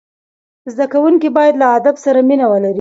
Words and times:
زدهکوونکي 0.71 1.29
باید 1.37 1.55
له 1.61 1.65
ادب 1.77 1.95
سره 2.05 2.19
مینه 2.29 2.45
ولري. 2.51 2.69